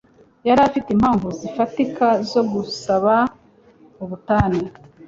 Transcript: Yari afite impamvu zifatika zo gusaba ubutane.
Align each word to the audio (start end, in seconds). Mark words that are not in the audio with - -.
Yari 0.47 0.61
afite 0.67 0.87
impamvu 0.91 1.27
zifatika 1.39 2.07
zo 2.31 2.41
gusaba 2.51 3.13
ubutane. 4.03 4.61